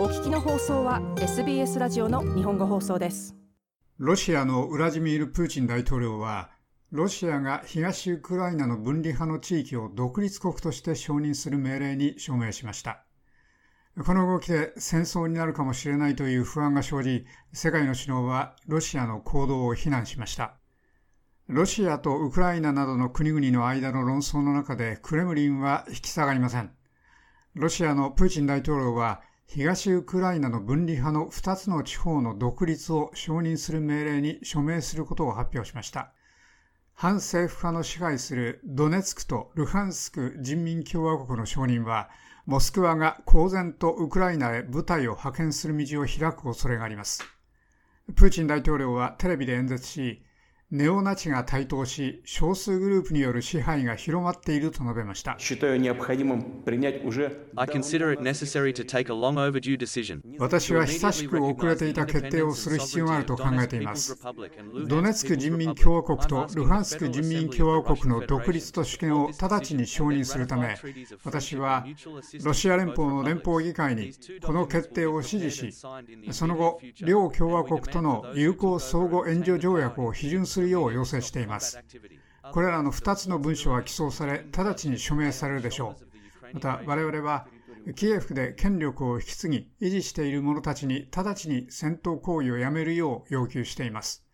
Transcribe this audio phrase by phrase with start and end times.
[0.00, 3.36] お聞きの放送は SBS ラジオの日本語放送です。
[3.98, 6.52] ロシアのウラジミール・プーチン大統領は
[6.90, 13.04] ロシアが東ウクライナの分離派の地域を独立国として承認する命令に署名しました。
[14.02, 20.54] この動きで戦争になるかもしれないという不安が生じ世界の首脳はロシアの行動を非難しました。
[21.46, 26.70] ロシアとウクライナなどの国々の間の論争の中でクレムリンは引き下がりません。
[27.54, 29.20] ロシアのプーチン大統領は
[29.52, 36.12] 東ウクライナの分離派の2つの地方の独立を承認する命令に署名することを発表しました。
[36.94, 42.10] 反政府派の支配するドネツクとルハンスク人民共和国の承認は、
[42.46, 47.24] モスクワが公然とウクライナへ部隊を派遣する道を開く恐れがあります。
[48.14, 50.22] プーチン大統領はテレビで演説し、
[50.72, 55.36] ネオナチが台頭し、少数グループによる支配が広まっていると述べました。
[60.38, 64.16] 私は久しく遅れていた決定をする必要があると考えています。
[64.86, 70.76] ドネツク人民共和国とルハンスク人民共和国の独立と主権を直ちに承認するため、
[71.24, 71.84] 私は
[72.44, 74.12] ロシア連邦の連邦議会に
[74.46, 75.72] この決定を支持し、
[76.30, 81.82] その後、両共和国との友好相互援助条約を批准するするよう要請しています。
[82.52, 86.54] これらの2つの文書は起草され、直ちに署名されるでしょう。
[86.54, 87.46] また、我々は、
[87.96, 94.26] キエフで権力を引き継ぎ、維持している者たちに直ちに戦闘行為をやめるよう要求しています。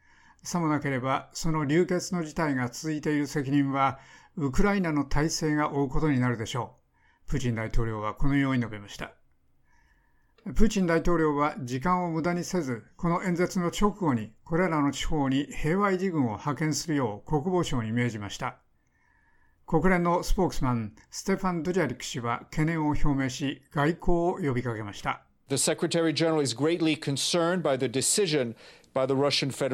[0.42, 4.00] さもなければ、その流血の事態が続いている責任は、
[4.36, 6.74] ウクライナの体制が負うことになるでしょ
[7.26, 7.30] う。
[7.30, 9.12] プーチン大統領はこのように述べました。
[10.54, 18.58] プーチン大統領は時間を無駄にせず、この演説の直後にこれらの地方に平和維持軍を派遣するよう国防省に命じました。
[19.66, 25.22] 国連のスポークスマン、ステファン・ドゥジャリク氏は懸念を表明し、外交を呼びかけました。
[25.48, 28.54] The Secretary General is greatly concerned by the decision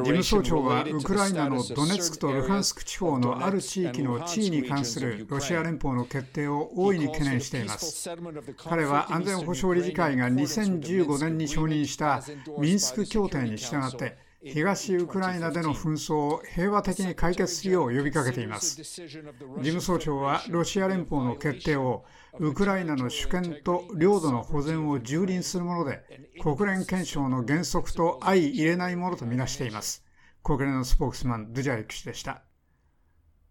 [0.04, 8.10] 務総長はウクライナのドネツクとルハンスク地方のある地域の地位に関するロシア連邦の決定を大いに懸念しています。
[8.56, 12.22] 彼は安全保障理事会が2015年に承認した
[12.58, 18.82] ミンスク協定に従って東ウクライナでの紛争を平和的に解決するよう呼びかけています。
[18.82, 22.04] 事務総長はロシア連邦の決定を
[22.40, 26.02] ウクライナの主権と領土の保全を蹂躙するもので、
[26.42, 30.04] 国連憲章の原則と相入れないものとみなしています。
[30.42, 32.42] 国連のスポークスマン、ドゥジャイク氏でした。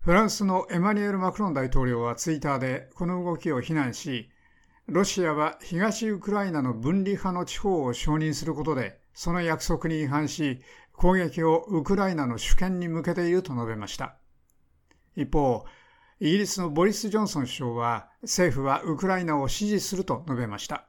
[0.01, 4.30] フランスのエマニュエル・マクロン大統領はツイッターでこの動きを非難し、
[4.88, 10.62] ロシアは東ウクライナの分離派の地方を承認することで、その約束に違反し、
[11.01, 14.17] 攻撃をウクライナの主権に向けていると述べました。
[15.16, 15.66] 一方、
[16.19, 20.85] イギリスのボリス・ジョンソン首相は政府はウクライナを支持すると述べました。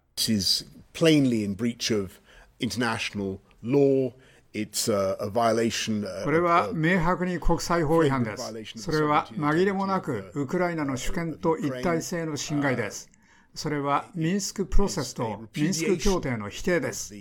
[6.25, 8.53] これは明白に国際法違反です。
[8.77, 13.09] それは紛れもなくウクライナの主権と一体性の侵害です。
[13.55, 17.15] それはミンスクプロセスとミンスク協定の否定です。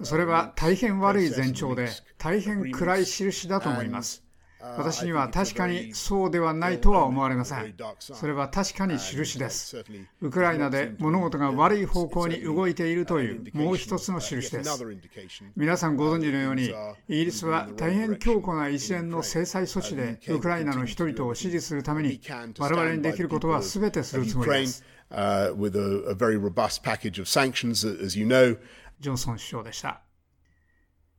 [0.00, 1.88] それは大変悪い前兆で
[2.18, 4.22] 大変暗い印だと思います。
[4.62, 7.74] 私には確かにそうではないとは思われません。
[7.98, 9.84] それは確かに印です。
[10.20, 14.84] ウクライナで物事が悪い方向に動いているというもう一つの印です。
[15.56, 16.72] 皆さんご存知のように、
[17.08, 22.20] イギリスは大変強固な一連の制裁措置でウクライナの人々を支持するために、
[22.58, 24.84] 我々にできることは全てするつもりです。
[29.02, 30.02] ジョンソン首相でした。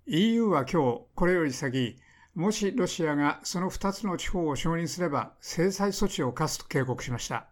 [0.05, 1.97] EU は今日、これより先、
[2.33, 7.47] もしロシアがその2つの地方を承認すれば制裁措置を科すと警告しました。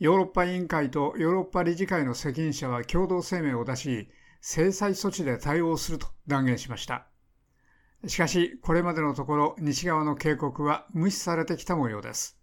[0.00, 7.06] ヨーロッパ委員会とヨーロッパ理事会の責任者は共同声明を出し、制裁措置で対応すると断言しました。
[8.06, 12.36] しかし、これまでのところ西側の警告は無視されてきた模様です。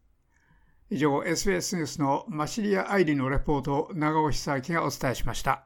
[0.90, 5.66] 以上、SBS ニュースのマシリア・アイリのレポートを長尾久明がお伝えしました。